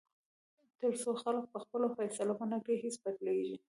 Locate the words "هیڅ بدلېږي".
2.83-3.57